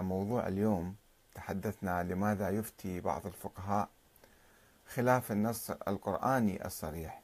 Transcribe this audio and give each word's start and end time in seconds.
موضوع 0.00 0.48
اليوم. 0.48 0.96
تحدثنا 1.34 2.02
لماذا 2.02 2.50
يفتي 2.50 3.00
بعض 3.00 3.26
الفقهاء 3.26 3.88
خلاف 4.86 5.32
النص 5.32 5.70
القرآني 5.70 6.66
الصريح. 6.66 7.22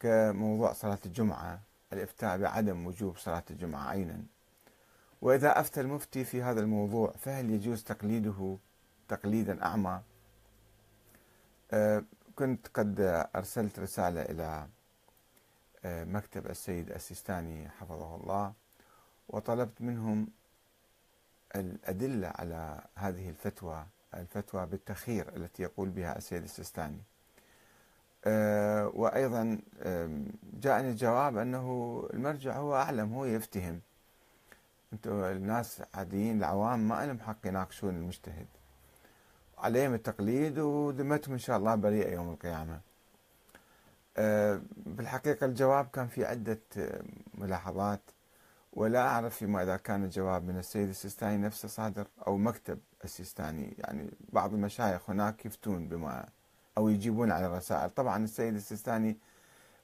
كموضوع 0.00 0.72
صلاة 0.72 0.98
الجمعة 1.06 1.60
الإفتاء 1.92 2.38
بعدم 2.38 2.86
وجوب 2.86 3.16
صلاة 3.16 3.44
الجمعة 3.50 3.88
عينا. 3.88 4.22
وإذا 5.22 5.60
أفتى 5.60 5.80
المفتي 5.80 6.24
في 6.24 6.42
هذا 6.42 6.60
الموضوع 6.60 7.10
فهل 7.18 7.50
يجوز 7.50 7.84
تقليده 7.84 8.56
تقليدا 9.08 9.64
أعمى؟ 9.64 10.00
آه، 11.72 12.04
كنت 12.36 12.66
قد 12.74 13.00
أرسلت 13.36 13.78
رسالة 13.78 14.22
إلى 14.22 14.66
آه، 15.84 16.04
مكتب 16.04 16.46
السيد 16.46 16.90
السيستاني 16.90 17.68
حفظه 17.68 18.14
الله 18.14 18.52
وطلبت 19.28 19.82
منهم 19.82 20.28
الأدلة 21.60 22.28
على 22.28 22.80
هذه 22.94 23.28
الفتوى 23.28 23.86
الفتوى 24.14 24.66
بالتخير 24.66 25.36
التي 25.36 25.62
يقول 25.62 25.88
بها 25.88 26.18
السيد 26.18 26.42
السيستاني. 26.42 26.98
آه، 28.24 28.92
وأيضا 28.94 29.58
جاءني 30.60 30.90
الجواب 30.90 31.36
أنه 31.36 32.02
المرجع 32.14 32.56
هو 32.56 32.76
أعلم 32.76 33.12
هو 33.14 33.24
يفتهم. 33.24 33.80
أنتم 34.92 35.12
الناس 35.12 35.82
عاديين 35.94 36.38
العوام 36.38 36.88
ما 36.88 37.06
لهم 37.06 37.20
حق 37.20 37.36
يناقشون 37.44 37.96
المجتهد. 37.96 38.46
عليهم 39.58 39.94
التقليد 39.94 40.58
وذمتهم 40.58 41.32
إن 41.32 41.38
شاء 41.38 41.56
الله 41.56 41.74
بريئة 41.74 42.12
يوم 42.12 42.30
القيامة. 42.30 42.80
آه، 44.16 44.60
بالحقيقة 44.76 45.46
الجواب 45.46 45.86
كان 45.92 46.06
في 46.08 46.24
عدة 46.24 46.60
ملاحظات. 47.34 48.00
ولا 48.76 49.00
أعرف 49.08 49.36
فيما 49.36 49.62
إذا 49.62 49.76
كان 49.76 50.04
الجواب 50.04 50.44
من 50.44 50.58
السيد 50.58 50.88
السيستاني 50.88 51.36
نفسه 51.36 51.68
صادر 51.68 52.06
أو 52.26 52.36
مكتب 52.36 52.78
السيستاني. 53.04 53.74
يعني 53.78 54.10
بعض 54.32 54.54
المشايخ 54.54 55.10
هناك 55.10 55.46
يفتون 55.46 55.88
بما 55.88 56.28
أو 56.78 56.88
يجيبون 56.88 57.32
على 57.32 57.46
الرسائل. 57.46 57.90
طبعا 57.90 58.24
السيد 58.24 58.54
السيستاني 58.54 59.16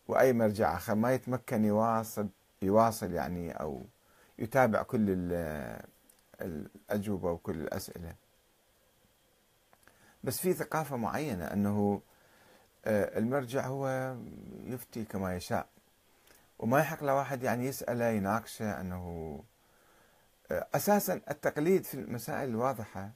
وأي 0.08 0.32
مرجع 0.32 0.76
آخر 0.76 0.94
ما 0.94 1.12
يتمكن 1.12 1.64
يواصل 1.64 2.28
يواصل 2.62 3.12
يعني 3.12 3.52
أو 3.52 3.82
يتابع 4.38 4.82
كل 4.82 5.04
الأجوبة 6.40 7.30
وكل 7.30 7.60
الأسئلة. 7.60 8.14
بس 10.24 10.38
في 10.40 10.52
ثقافة 10.52 10.96
معينة 10.96 11.44
أنه 11.44 12.00
آه، 12.84 13.18
المرجع 13.18 13.66
هو 13.66 14.16
يفتي 14.64 15.04
كما 15.04 15.36
يشاء. 15.36 15.66
وما 16.62 16.80
يحق 16.80 17.04
لواحد 17.04 17.42
يعني 17.42 17.66
يسأله 17.66 18.08
يناقشه 18.08 18.80
أنه 18.80 19.38
آه، 20.50 20.66
أساسا 20.74 21.20
التقليد 21.30 21.84
في 21.84 21.94
المسائل 21.94 22.48
الواضحة 22.48 23.10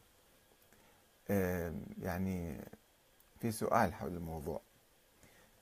آه، 1.31 1.75
يعني 1.99 2.65
في 3.41 3.53
سؤال 3.53 3.95
حول 3.95 4.17
الموضوع. 4.17 4.61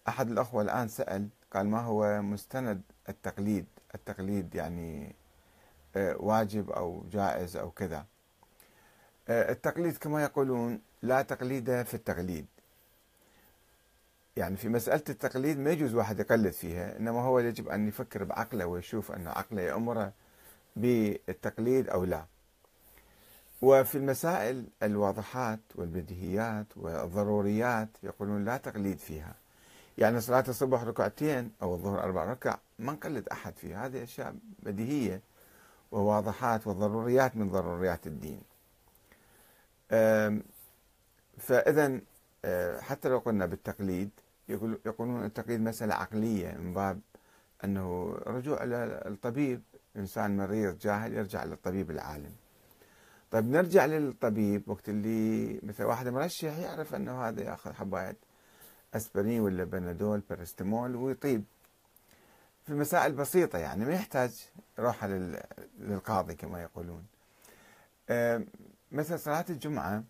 أحد 0.08 0.30
الأخوة 0.30 0.62
الآن 0.62 0.88
سأل 0.88 1.28
قال 1.52 1.68
ما 1.68 1.80
هو 1.80 2.22
مستند 2.22 2.82
التقليد؟ 3.08 3.66
التقليد 3.94 4.54
يعني 4.54 5.14
آه، 5.96 6.16
واجب 6.16 6.70
أو 6.70 7.04
جائز 7.10 7.56
أو 7.56 7.70
كذا. 7.70 8.06
التقليد 9.28 9.96
كما 9.96 10.22
يقولون 10.22 10.80
لا 11.02 11.22
تقليد 11.22 11.82
في 11.82 11.94
التقليد. 11.94 12.46
يعني 14.36 14.56
في 14.56 14.68
مسألة 14.68 15.02
التقليد 15.08 15.58
ما 15.58 15.70
يجوز 15.70 15.94
واحد 15.94 16.20
يقلد 16.20 16.52
فيها 16.52 16.96
إنما 16.98 17.20
هو 17.20 17.38
يجب 17.38 17.68
أن 17.68 17.88
يفكر 17.88 18.24
بعقله 18.24 18.66
ويشوف 18.66 19.12
أن 19.12 19.28
عقله 19.28 19.62
يأمره 19.62 20.12
بالتقليد 20.76 21.88
أو 21.88 22.04
لا. 22.04 22.24
وفي 23.62 23.94
المسائل 23.98 24.64
الواضحات 24.82 25.60
والبديهيات 25.74 26.66
والضروريات 26.76 27.88
يقولون 28.02 28.44
لا 28.44 28.56
تقليد 28.56 28.98
فيها. 28.98 29.34
يعني 29.98 30.20
صلاة 30.20 30.44
الصبح 30.48 30.82
ركعتين 30.82 31.50
أو 31.62 31.74
الظهر 31.74 32.02
أربع 32.02 32.24
ركع 32.24 32.58
ما 32.78 32.92
نقلد 32.92 33.28
أحد 33.28 33.56
فيها. 33.56 33.86
هذه 33.86 34.02
أشياء 34.02 34.34
بديهية 34.62 35.20
وواضحات 35.92 36.66
وضروريات 36.66 37.36
من 37.36 37.50
ضروريات 37.50 38.06
الدين. 38.06 38.40
فإذا 41.38 42.00
آه، 42.44 42.80
حتى 42.80 43.08
لو 43.08 43.18
قلنا 43.18 43.46
بالتقليد 43.46 44.10
يقولون 44.48 45.24
التقليد 45.24 45.60
مسألة 45.60 45.94
عقلية 45.94 46.52
من 46.52 46.74
باب 46.74 47.00
أنه 47.64 48.14
رجوع 48.26 48.62
إلى 48.62 49.02
الطبيب 49.06 49.62
إنسان 49.96 50.36
مريض 50.36 50.78
جاهل 50.78 51.14
يرجع 51.14 51.44
للطبيب 51.44 51.90
العالم. 51.90 52.32
طيب 53.30 53.44
نرجع 53.44 53.86
للطبيب 53.86 54.68
وقت 54.68 54.88
اللي 54.88 55.60
مثل 55.62 55.84
واحد 55.84 56.08
مرشح 56.08 56.58
يعرف 56.58 56.94
أنه 56.94 57.28
هذا 57.28 57.42
يأخذ 57.42 57.72
حباية 57.72 58.16
أسبرين 58.94 59.40
ولا 59.40 59.64
بنادول 59.64 60.22
بارستمول 60.30 60.96
ويطيب. 60.96 61.44
في 62.66 62.74
مسائل 62.74 63.12
بسيطة 63.12 63.58
يعني 63.58 63.84
ما 63.84 63.94
يحتاج 63.94 64.50
يروح 64.78 65.04
للقاضي 65.78 66.34
كما 66.34 66.62
يقولون. 66.62 67.04
مثل 68.92 69.18
صلاة 69.18 69.44
الجمعة 69.50 70.04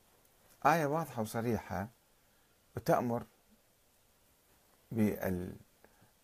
آية 0.67 0.87
واضحة 0.87 1.23
وصريحة 1.23 1.89
وتأمر 2.77 3.23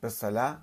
بالصلاة 0.02 0.62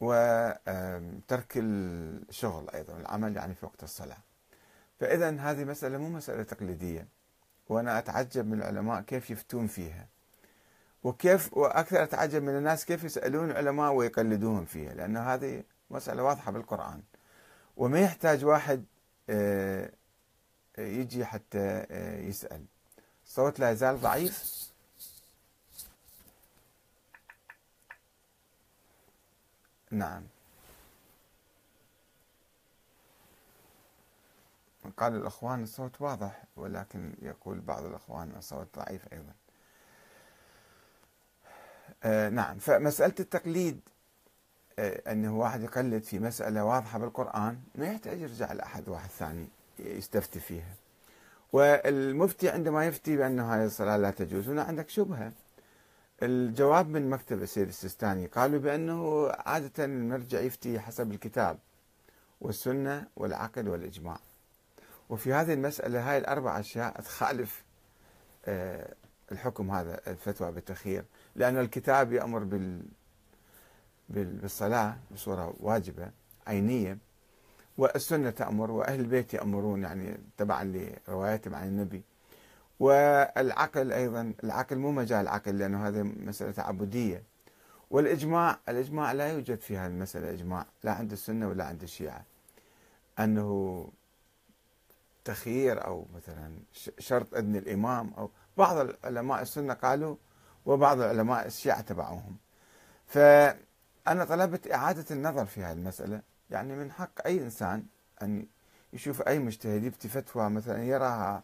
وترك 0.00 1.52
الشغل 1.56 2.70
أيضا 2.70 2.96
العمل 2.96 3.36
يعني 3.36 3.54
في 3.54 3.66
وقت 3.66 3.82
الصلاة. 3.82 4.18
فإذا 5.00 5.30
هذه 5.30 5.64
مسألة 5.64 5.98
مو 5.98 6.08
مسألة 6.08 6.42
تقليدية 6.42 7.08
وأنا 7.68 7.98
أتعجب 7.98 8.46
من 8.46 8.58
العلماء 8.58 9.00
كيف 9.00 9.30
يفتون 9.30 9.66
فيها. 9.66 10.06
وكيف 11.02 11.56
وأكثر 11.56 12.02
أتعجب 12.02 12.42
من 12.42 12.56
الناس 12.56 12.84
كيف 12.84 13.04
يسألون 13.04 13.50
العلماء 13.50 13.92
ويقلدوهم 13.92 14.64
فيها 14.64 14.94
لأن 14.94 15.16
هذه 15.16 15.62
مسألة 15.90 16.22
واضحة 16.22 16.52
بالقرآن. 16.52 17.02
وما 17.76 18.00
يحتاج 18.00 18.44
واحد 18.44 18.84
آه، 19.30 19.90
يجي 20.78 21.24
حتى 21.24 21.86
آه، 21.90 22.20
يسأل. 22.20 22.64
الصوت 23.26 23.60
لا 23.60 23.70
يزال 23.70 24.00
ضعيف. 24.00 24.57
نعم. 29.98 30.22
قال 34.96 35.16
الأخوان 35.16 35.62
الصوت 35.62 36.00
واضح 36.00 36.44
ولكن 36.56 37.14
يقول 37.22 37.60
بعض 37.60 37.84
الأخوان 37.84 38.32
الصوت 38.36 38.66
ضعيف 38.76 39.12
أيضا. 39.12 39.32
آه 42.04 42.28
نعم. 42.28 42.58
فمسألة 42.58 43.14
التقليد 43.20 43.80
آه 44.78 45.12
أنه 45.12 45.38
واحد 45.38 45.62
يقلد 45.62 46.02
في 46.02 46.18
مسألة 46.18 46.64
واضحة 46.64 46.98
بالقرآن 46.98 47.60
ما 47.74 47.86
يحتاج 47.86 48.20
يرجع 48.20 48.52
لأحد 48.52 48.88
واحد 48.88 49.10
ثاني 49.10 49.48
يستفتي 49.78 50.40
فيها. 50.40 50.74
والمفتي 51.52 52.48
عندما 52.50 52.86
يفتي 52.86 53.16
بأن 53.16 53.40
هذه 53.40 53.64
الصلاة 53.64 53.96
لا 53.96 54.10
تجوز 54.10 54.48
هنا 54.48 54.62
عندك 54.62 54.88
شبهة. 54.88 55.32
الجواب 56.22 56.88
من 56.88 57.10
مكتب 57.10 57.42
السيد 57.42 57.68
السيستاني. 57.68 58.26
قالوا 58.26 58.60
بأنه 58.60 59.28
عادة 59.30 59.84
المرجع 59.84 60.40
يفتي 60.40 60.80
حسب 60.80 61.12
الكتاب 61.12 61.58
والسنة 62.40 63.06
والعقل 63.16 63.68
والإجماع. 63.68 64.18
وفي 65.08 65.32
هذه 65.32 65.54
المسألة 65.54 66.10
هاي 66.10 66.18
الأربع 66.18 66.60
أشياء 66.60 67.00
تخالف 67.00 67.64
آه، 68.46 68.94
الحكم 69.32 69.70
هذا 69.70 70.00
الفتوى 70.06 70.52
بالتخيير 70.52 71.04
لأن 71.36 71.58
الكتاب 71.58 72.12
يأمر 72.12 72.44
بال 72.44 72.82
بالصلاة 74.08 74.96
بصورة 75.10 75.54
واجبة 75.60 76.10
عينية. 76.46 76.98
والسنة 77.78 78.30
تأمر 78.30 78.70
وأهل 78.70 79.00
البيت 79.00 79.34
يأمرون 79.34 79.82
يعني 79.82 80.18
تبعا 80.38 80.64
لرواياتهم 81.08 81.54
عن 81.54 81.68
النبي 81.68 82.02
والعقل 82.80 83.92
أيضا 83.92 84.32
العقل 84.44 84.78
مو 84.78 84.92
مجال 84.92 85.28
عقل 85.28 85.58
لأنه 85.58 85.88
هذه 85.88 86.02
مسألة 86.02 86.50
تعبدية. 86.50 87.22
والإجماع 87.90 88.58
الإجماع 88.68 89.12
لا 89.12 89.32
يوجد 89.32 89.60
في 89.60 89.76
هذه 89.76 89.90
المسألة 89.90 90.30
إجماع 90.30 90.66
لا 90.84 90.92
عند 90.92 91.12
السنة 91.12 91.48
ولا 91.48 91.64
عند 91.64 91.82
الشيعة. 91.82 92.24
أنه 93.18 93.88
تخيير 95.24 95.84
أو 95.84 96.06
مثلا 96.16 96.52
شرط 96.98 97.34
إذن 97.34 97.56
الإمام 97.56 98.12
أو 98.18 98.30
بعض 98.56 98.76
العلماء 98.76 99.42
السنة 99.42 99.74
قالوا 99.74 100.16
وبعض 100.66 101.00
العلماء 101.00 101.46
الشيعة 101.46 101.80
تبعوهم. 101.80 102.36
فأنا 103.06 104.24
طلبت 104.28 104.72
إعادة 104.72 105.04
النظر 105.10 105.46
في 105.46 105.62
هذه 105.62 105.72
المسألة. 105.72 106.22
يعني 106.50 106.76
من 106.76 106.92
حق 106.92 107.26
أي 107.26 107.38
إنسان 107.42 107.84
أن 108.22 108.46
يشوف 108.92 109.22
أي 109.22 109.38
مجتهد 109.38 109.84
يفتي 109.84 110.08
فتوى 110.08 110.50
مثلا 110.50 110.84
يراها 110.84 111.42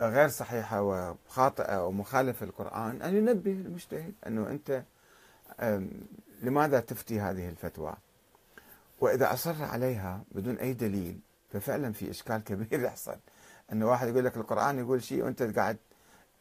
غير 0.00 0.28
صحيحة 0.28 0.82
وخاطئة 0.82 1.86
ومخالفة 1.86 2.46
للقرآن 2.46 3.02
أن 3.02 3.16
ينبه 3.16 3.52
المجتهد 3.52 4.14
أنه 4.26 4.50
أنت 4.50 4.82
لماذا 6.42 6.80
تفتي 6.80 7.20
هذه 7.20 7.48
الفتوى؟ 7.48 7.94
وإذا 9.00 9.32
أصر 9.32 9.64
عليها 9.64 10.24
بدون 10.32 10.56
أي 10.56 10.72
دليل 10.72 11.20
ففعلا 11.52 11.92
في 11.92 12.10
إشكال 12.10 12.44
كبير 12.44 12.80
يحصل. 12.86 13.16
أن 13.72 13.82
واحد 13.82 14.08
يقول 14.08 14.24
لك 14.24 14.36
القرآن 14.36 14.78
يقول 14.78 15.02
شيء 15.02 15.24
وأنت 15.24 15.42
قاعد 15.42 15.76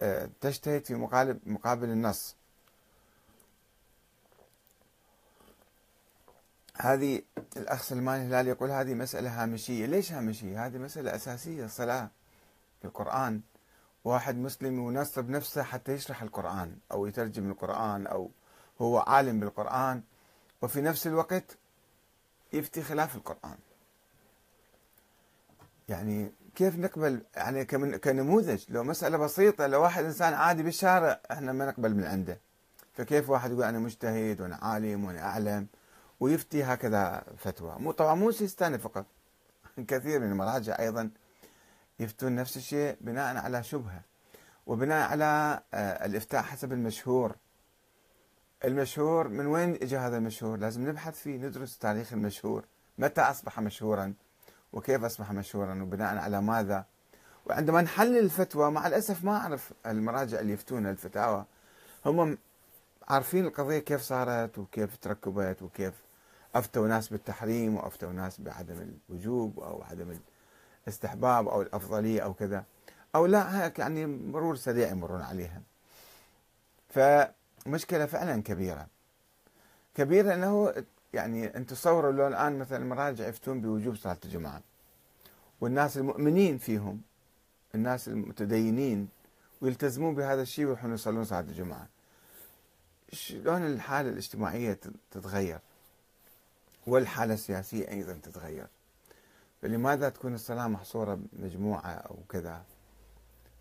آه، 0.01 0.29
تجتهد 0.41 0.85
في 0.85 0.95
مقابل 0.95 1.39
مقابل 1.45 1.89
النص. 1.89 2.35
هذه 6.77 7.21
الأخ 7.57 7.83
سلمان 7.83 8.21
الهلال 8.21 8.47
يقول 8.47 8.71
هذه 8.71 8.93
مسألة 8.93 9.43
هامشية. 9.43 9.85
ليش 9.85 10.11
هامشية؟ 10.11 10.65
هذه 10.65 10.77
مسألة 10.77 11.15
أساسية 11.15 11.65
الصلاة 11.65 12.09
في 12.81 12.85
القرآن. 12.85 13.41
واحد 14.05 14.37
مسلم 14.37 14.87
ينصب 14.87 15.29
نفسه 15.29 15.63
حتى 15.63 15.93
يشرح 15.93 16.21
القرآن 16.21 16.77
أو 16.91 17.05
يترجم 17.05 17.51
القرآن 17.51 18.07
أو 18.07 18.31
هو 18.81 18.99
عالم 18.99 19.39
بالقرآن 19.39 20.01
وفي 20.61 20.81
نفس 20.81 21.07
الوقت 21.07 21.57
يفتي 22.53 22.81
خلاف 22.81 23.15
القرآن. 23.15 23.57
يعني 25.89 26.31
كيف 26.55 26.75
نقبل؟ 26.75 27.21
يعني 27.35 27.65
كنموذج 27.97 28.63
لو 28.69 28.83
مسألة 28.83 29.17
بسيطة 29.17 29.67
لو 29.67 29.81
واحد 29.81 30.03
إنسان 30.03 30.33
عادي 30.33 30.63
بالشارع 30.63 31.19
إحنا 31.31 31.51
ما 31.51 31.65
نقبل 31.65 31.95
من 31.95 32.03
عنده. 32.03 32.39
فكيف 32.93 33.29
واحد 33.29 33.51
يقول 33.51 33.63
أنا 33.63 33.79
مجتهد 33.79 34.41
وأنا 34.41 34.55
عالم 34.55 35.05
وأنا 35.05 35.21
أعلم؟ 35.21 35.67
ويفتي 36.19 36.63
هكذا 36.63 37.23
فتوى. 37.37 37.75
مو 37.79 37.91
طبعا 37.91 38.15
مو 38.15 38.31
سيستاني 38.31 38.77
فقط 38.77 39.05
كثير 39.87 40.19
من 40.19 40.31
المراجع 40.31 40.79
أيضا 40.79 41.09
يفتون 41.99 42.35
نفس 42.35 42.57
الشيء 42.57 42.97
بناء 43.01 43.37
على 43.37 43.63
شبهة 43.63 44.01
وبناء 44.67 45.09
على 45.09 45.61
آه، 45.73 46.05
الإفتاء 46.05 46.41
حسب 46.41 46.73
المشهور. 46.73 47.35
المشهور 48.65 49.27
من 49.27 49.45
وين 49.45 49.73
اجى 49.73 49.97
هذا 49.97 50.17
المشهور؟ 50.17 50.57
لازم 50.57 50.89
نبحث 50.89 51.19
فيه 51.19 51.37
ندرس 51.37 51.77
تاريخ 51.77 52.13
المشهور. 52.13 52.65
متى 52.97 53.21
أصبح 53.21 53.59
مشهورا؟ 53.59 54.13
وكيف 54.73 55.03
أصبح 55.03 55.31
مشهورا؟ 55.31 55.83
وبناء 55.83 56.17
على 56.17 56.41
ماذا؟ 56.41 56.85
وعندما 57.45 57.81
نحلل 57.81 58.17
الفتوى 58.17 58.71
مع 58.71 58.87
الأسف 58.87 59.23
ما 59.23 59.37
أعرف 59.37 59.73
المراجع 59.85 60.39
اللي 60.39 60.53
يفتون 60.53 60.87
الفتاوى. 60.87 61.45
هم 62.05 62.37
عارفين 63.07 63.45
القضية 63.45 63.79
كيف 63.79 64.01
صارت 64.01 64.57
وكيف 64.57 64.97
تركبت 64.97 65.61
وكيف 65.61 65.93
أفتوا 66.55 66.87
ناس 66.87 67.07
بالتحريم 67.09 67.75
وأفتوا 67.75 68.11
ناس 68.11 68.41
بعدم 68.41 68.93
الوجوب 69.09 69.59
أو 69.59 69.83
عدم 69.83 70.19
الاستحباب 70.89 71.47
أو 71.47 71.61
الأفضلية 71.61 72.21
أو 72.21 72.33
كذا 72.33 72.63
أو 73.15 73.25
لا 73.25 73.65
هيك 73.65 73.79
يعني 73.79 74.05
مرور 74.05 74.55
سريع 74.55 74.89
يمرون 74.89 75.21
عليها. 75.21 75.61
فمشكلة 76.89 78.05
فعلا 78.05 78.43
كبيرة. 78.43 78.87
كبيرة 79.95 80.33
أنه 80.33 80.73
يعني 81.13 81.57
أنت 81.57 81.69
تصوروا 81.69 82.11
لو 82.11 82.27
الآن 82.27 82.59
مثلا 82.59 82.77
المراجع 82.77 83.27
يفتون 83.27 83.61
بوجوب 83.61 83.95
صلاة 83.95 84.17
الجمعة 84.25 84.61
والناس 85.61 85.97
المؤمنين 85.97 86.57
فيهم 86.57 87.01
الناس 87.75 88.07
المتدينين 88.07 89.09
ويلتزمون 89.61 90.15
بهذا 90.15 90.41
الشيء 90.41 90.65
ويروحون 90.65 90.93
يصلون 90.93 91.23
صلاة 91.23 91.39
الجمعة 91.39 91.87
شلون 93.11 93.65
الحالة 93.65 94.09
الاجتماعية 94.09 94.79
تتغير؟ 95.11 95.59
والحالة 96.87 97.33
السياسية 97.33 97.89
أيضا 97.89 98.13
تتغير. 98.23 98.67
فلماذا 99.61 100.09
تكون 100.09 100.33
الصلاة 100.33 100.67
محصورة 100.67 101.19
بمجموعة 101.33 101.91
أو 101.91 102.15
كذا؟ 102.29 102.61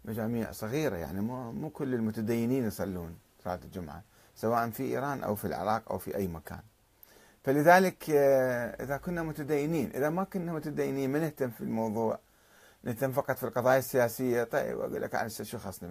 مجاميع 0.05 0.53
صغيرة 0.53 0.97
يعني 0.97 1.21
مو, 1.21 1.53
مو 1.53 1.71
كل 1.71 1.95
المتدينين 1.95 2.65
يصلون 2.65 3.17
صلاة 3.45 3.61
الجمعة 3.65 4.03
سواء 4.37 4.71
في 4.71 4.83
إيران 4.83 5.23
أو 5.23 5.35
في 5.35 5.45
العراق 5.45 5.93
أو 5.93 5.99
في 5.99 6.17
أي 6.17 6.29
مكان. 6.29 6.61
فلذلك 7.45 8.11
آه، 8.11 8.83
إذا 8.85 8.97
كنا 8.97 9.23
متدينين 9.23 9.91
إذا 9.95 10.11
ما 10.11 10.25
كنا 10.25 10.53
متدينين 10.53 11.13
ما 11.13 11.19
نهتم 11.19 11.51
في 11.51 11.61
الموضوع؟ 11.61 12.19
نهتم 12.83 13.13
فقط 13.13 13.37
في 13.37 13.43
القضايا 13.43 13.79
السياسية؟ 13.79 14.45
طيب 14.45 14.81
أقول 14.81 15.03
لك 15.03 15.29
شو 15.29 15.59
خصنا 15.59 15.89